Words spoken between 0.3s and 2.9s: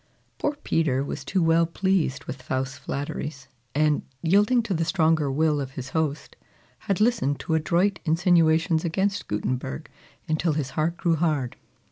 Poor Peter was too well pleased with Faust's